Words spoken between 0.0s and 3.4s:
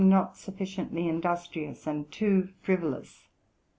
239 not sufficiently industrious, and too frivolous.